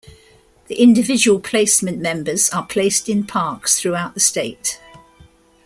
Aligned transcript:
The 0.65 0.81
Individual 0.81 1.39
Placement 1.39 1.99
members 1.99 2.49
are 2.49 2.65
placed 2.65 3.07
in 3.07 3.23
parks 3.27 3.79
throughout 3.79 4.15
the 4.15 4.19
state. 4.19 4.79